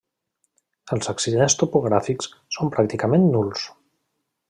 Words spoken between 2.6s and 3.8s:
pràcticament nuls.